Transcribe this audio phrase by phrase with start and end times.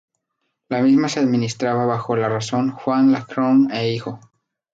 [0.69, 4.19] La misma se administraba bajo la razón "Juan Lacroze e Hijo".